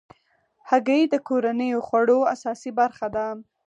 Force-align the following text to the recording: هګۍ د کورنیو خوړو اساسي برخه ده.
هګۍ 0.69 1.01
د 1.07 1.15
کورنیو 1.27 1.79
خوړو 1.87 2.19
اساسي 2.33 2.71
برخه 2.79 3.07
ده. 3.15 3.27